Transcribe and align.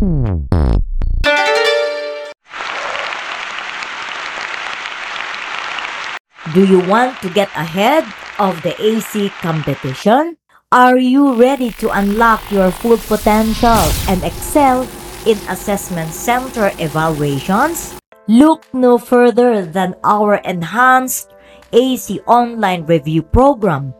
Do 0.00 0.40
you 6.56 6.80
want 6.88 7.20
to 7.20 7.28
get 7.28 7.52
ahead 7.52 8.08
of 8.40 8.56
the 8.64 8.72
AC 8.80 9.28
competition? 9.44 10.40
Are 10.72 10.96
you 10.96 11.36
ready 11.36 11.76
to 11.84 11.92
unlock 11.92 12.40
your 12.50 12.72
full 12.72 12.96
potential 12.96 13.84
and 14.08 14.24
excel 14.24 14.88
in 15.28 15.36
assessment 15.52 16.16
center 16.16 16.72
evaluations? 16.80 18.00
Look 18.24 18.72
no 18.72 18.96
further 18.96 19.66
than 19.66 20.00
our 20.02 20.36
enhanced 20.48 21.28
AC 21.76 22.24
online 22.24 22.86
review 22.86 23.20
program. 23.20 23.92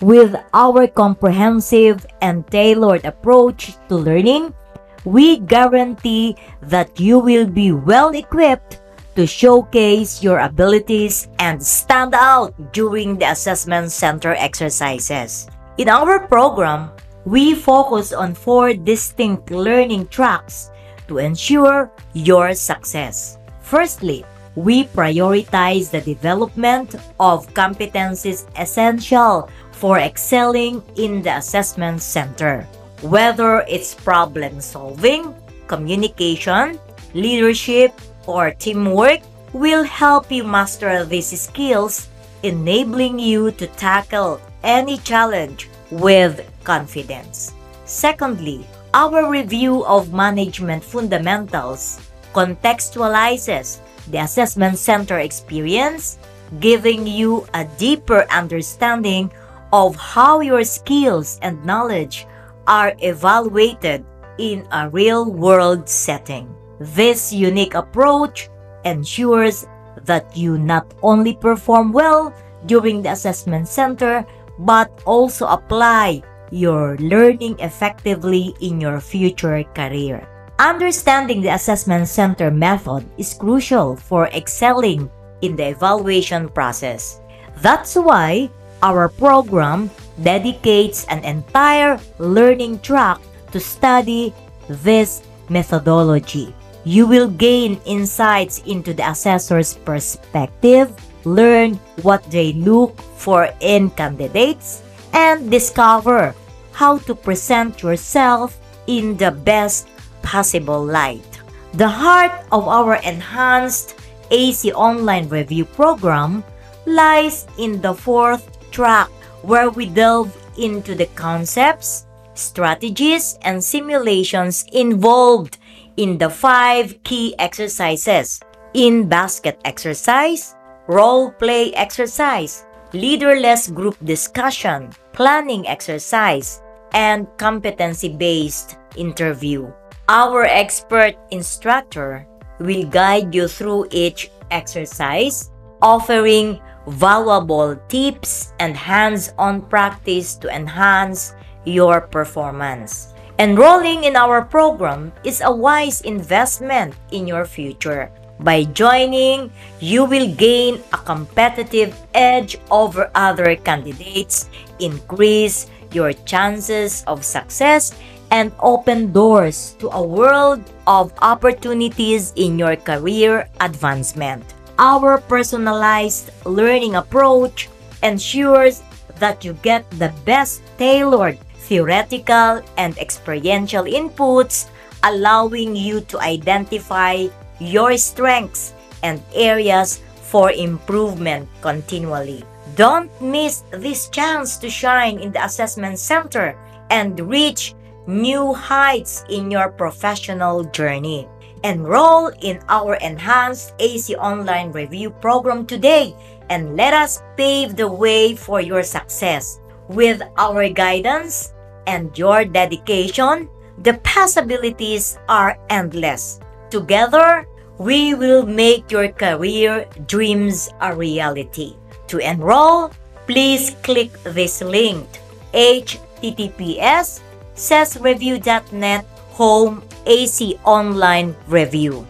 With 0.00 0.32
our 0.56 0.88
comprehensive 0.88 2.06
and 2.22 2.48
tailored 2.48 3.04
approach 3.04 3.76
to 3.92 3.96
learning, 3.96 4.56
we 5.06 5.38
guarantee 5.38 6.34
that 6.60 6.98
you 6.98 7.18
will 7.18 7.46
be 7.46 7.70
well 7.70 8.10
equipped 8.10 8.82
to 9.14 9.24
showcase 9.24 10.22
your 10.22 10.40
abilities 10.40 11.28
and 11.38 11.62
stand 11.62 12.12
out 12.12 12.52
during 12.74 13.16
the 13.16 13.30
assessment 13.30 13.90
center 13.90 14.34
exercises. 14.34 15.48
In 15.78 15.88
our 15.88 16.26
program, 16.26 16.90
we 17.24 17.54
focus 17.54 18.12
on 18.12 18.34
four 18.34 18.74
distinct 18.74 19.50
learning 19.50 20.08
tracks 20.08 20.70
to 21.08 21.18
ensure 21.18 21.90
your 22.12 22.52
success. 22.54 23.38
Firstly, 23.62 24.24
we 24.54 24.84
prioritize 24.90 25.90
the 25.90 26.00
development 26.00 26.96
of 27.20 27.46
competencies 27.54 28.44
essential 28.58 29.48
for 29.70 29.98
excelling 29.98 30.82
in 30.96 31.22
the 31.22 31.36
assessment 31.36 32.02
center. 32.02 32.66
Whether 33.02 33.60
it's 33.68 33.94
problem 33.94 34.60
solving, 34.60 35.34
communication, 35.68 36.80
leadership, 37.12 37.92
or 38.26 38.50
teamwork 38.52 39.20
will 39.52 39.84
help 39.84 40.32
you 40.32 40.44
master 40.44 41.04
these 41.04 41.32
skills, 41.38 42.08
enabling 42.42 43.18
you 43.18 43.50
to 43.52 43.66
tackle 43.76 44.40
any 44.62 44.98
challenge 44.98 45.68
with 45.90 46.40
confidence. 46.64 47.52
Secondly, 47.84 48.66
our 48.94 49.30
review 49.30 49.84
of 49.84 50.12
management 50.12 50.82
fundamentals 50.82 52.00
contextualizes 52.32 53.78
the 54.10 54.18
assessment 54.18 54.78
center 54.78 55.18
experience, 55.18 56.18
giving 56.60 57.06
you 57.06 57.46
a 57.54 57.64
deeper 57.78 58.24
understanding 58.30 59.30
of 59.72 59.96
how 59.96 60.40
your 60.40 60.64
skills 60.64 61.38
and 61.42 61.62
knowledge 61.64 62.26
are 62.66 62.94
evaluated 62.98 64.04
in 64.38 64.66
a 64.72 64.88
real 64.90 65.32
world 65.32 65.88
setting. 65.88 66.54
This 66.80 67.32
unique 67.32 67.74
approach 67.74 68.48
ensures 68.84 69.66
that 70.04 70.36
you 70.36 70.58
not 70.58 70.92
only 71.02 71.34
perform 71.34 71.92
well 71.92 72.34
during 72.66 73.02
the 73.02 73.12
assessment 73.12 73.68
center 73.68 74.26
but 74.58 74.90
also 75.04 75.46
apply 75.46 76.22
your 76.50 76.96
learning 76.98 77.58
effectively 77.58 78.54
in 78.60 78.80
your 78.80 79.00
future 79.00 79.64
career. 79.74 80.26
Understanding 80.58 81.42
the 81.42 81.52
assessment 81.52 82.08
center 82.08 82.50
method 82.50 83.04
is 83.18 83.34
crucial 83.34 83.96
for 83.96 84.28
excelling 84.28 85.10
in 85.42 85.56
the 85.56 85.68
evaluation 85.68 86.48
process. 86.48 87.20
That's 87.60 87.94
why 87.94 88.48
our 88.82 89.08
program 89.08 89.90
dedicates 90.22 91.04
an 91.08 91.24
entire 91.24 92.00
learning 92.18 92.80
track 92.80 93.18
to 93.52 93.60
study 93.60 94.32
this 94.68 95.22
methodology. 95.48 96.54
You 96.84 97.06
will 97.06 97.28
gain 97.28 97.80
insights 97.84 98.62
into 98.66 98.94
the 98.94 99.10
assessor's 99.10 99.74
perspective, 99.74 100.94
learn 101.24 101.74
what 102.02 102.22
they 102.30 102.52
look 102.52 102.94
for 103.18 103.50
in 103.60 103.90
candidates, 103.90 104.82
and 105.12 105.50
discover 105.50 106.34
how 106.72 106.98
to 107.08 107.14
present 107.14 107.82
yourself 107.82 108.60
in 108.86 109.16
the 109.16 109.32
best 109.32 109.88
possible 110.22 110.84
light. 110.84 111.26
The 111.74 111.88
heart 111.88 112.32
of 112.52 112.68
our 112.68 112.96
enhanced 113.02 113.98
AC 114.30 114.72
online 114.72 115.28
review 115.28 115.64
program 115.64 116.44
lies 116.86 117.46
in 117.58 117.80
the 117.80 117.94
fourth 117.94 118.46
track 118.70 119.10
where 119.42 119.70
we 119.70 119.86
delve 119.86 120.34
into 120.58 120.94
the 120.94 121.06
concepts, 121.14 122.06
strategies, 122.34 123.38
and 123.42 123.62
simulations 123.62 124.64
involved 124.72 125.58
in 125.96 126.18
the 126.18 126.30
five 126.30 127.02
key 127.04 127.34
exercises 127.38 128.40
in 128.74 129.08
basket 129.08 129.58
exercise, 129.64 130.54
role 130.86 131.30
play 131.30 131.72
exercise, 131.72 132.64
leaderless 132.92 133.68
group 133.68 133.96
discussion, 134.04 134.90
planning 135.12 135.66
exercise, 135.66 136.60
and 136.92 137.26
competency 137.38 138.08
based 138.08 138.76
interview. 138.96 139.70
Our 140.08 140.44
expert 140.44 141.16
instructor 141.30 142.26
will 142.60 142.84
guide 142.86 143.34
you 143.34 143.48
through 143.48 143.88
each 143.90 144.30
exercise, 144.50 145.50
offering 145.82 146.60
valuable 146.86 147.76
tips 147.88 148.54
and 148.58 148.76
hands 148.76 149.32
on 149.38 149.62
practice 149.62 150.34
to 150.36 150.48
enhance 150.48 151.34
your 151.64 152.00
performance. 152.00 153.12
Enrolling 153.38 154.04
in 154.04 154.16
our 154.16 154.40
program 154.40 155.12
is 155.24 155.42
a 155.44 155.50
wise 155.50 156.00
investment 156.02 156.94
in 157.12 157.26
your 157.26 157.44
future. 157.44 158.10
By 158.40 158.64
joining, 158.64 159.52
you 159.80 160.04
will 160.04 160.28
gain 160.36 160.80
a 160.92 160.98
competitive 160.98 161.92
edge 162.14 162.56
over 162.70 163.10
other 163.14 163.56
candidates, 163.56 164.48
increase 164.78 165.68
your 165.92 166.12
chances 166.24 167.04
of 167.06 167.24
success, 167.24 167.92
and 168.30 168.52
open 168.60 169.12
doors 169.12 169.76
to 169.78 169.88
a 169.92 170.02
world 170.02 170.60
of 170.86 171.12
opportunities 171.20 172.32
in 172.36 172.58
your 172.58 172.76
career 172.76 173.48
advancement. 173.60 174.55
Our 174.78 175.18
personalized 175.24 176.30
learning 176.44 176.96
approach 176.96 177.68
ensures 178.02 178.82
that 179.18 179.44
you 179.44 179.54
get 179.64 179.88
the 179.96 180.12
best 180.24 180.60
tailored 180.76 181.38
theoretical 181.66 182.60
and 182.76 182.96
experiential 182.98 183.84
inputs, 183.84 184.68
allowing 185.02 185.74
you 185.74 186.00
to 186.12 186.20
identify 186.20 187.26
your 187.58 187.96
strengths 187.96 188.74
and 189.02 189.22
areas 189.34 190.00
for 190.28 190.52
improvement 190.52 191.48
continually. 191.62 192.44
Don't 192.76 193.10
miss 193.22 193.64
this 193.70 194.08
chance 194.10 194.58
to 194.58 194.68
shine 194.68 195.18
in 195.18 195.32
the 195.32 195.44
assessment 195.44 195.98
center 195.98 196.54
and 196.90 197.18
reach 197.18 197.74
new 198.06 198.52
heights 198.52 199.24
in 199.30 199.50
your 199.50 199.70
professional 199.70 200.64
journey. 200.70 201.26
Enroll 201.66 202.30
in 202.46 202.62
our 202.70 202.94
enhanced 203.02 203.74
AC 203.82 204.14
Online 204.14 204.70
Review 204.70 205.10
program 205.10 205.66
today 205.66 206.14
and 206.46 206.78
let 206.78 206.94
us 206.94 207.26
pave 207.36 207.74
the 207.74 207.90
way 207.90 208.38
for 208.38 208.60
your 208.60 208.84
success. 208.86 209.58
With 209.90 210.22
our 210.38 210.68
guidance, 210.70 211.50
and 211.86 212.16
your 212.18 212.44
dedication, 212.44 213.48
the 213.82 213.94
possibilities 214.02 215.18
are 215.28 215.58
endless. 215.70 216.40
Together, 216.70 217.46
we 217.78 218.14
will 218.14 218.44
make 218.46 218.90
your 218.90 219.08
career 219.08 219.86
dreams 220.06 220.68
a 220.80 220.94
reality. 220.94 221.76
To 222.08 222.18
enroll, 222.18 222.90
please 223.26 223.74
click 223.82 224.12
this 224.22 224.62
link 224.62 225.06
https 225.54 227.20
sesreview.net 227.56 229.06
home 229.36 229.82
AC 230.06 230.58
online 230.64 231.36
review. 231.46 232.06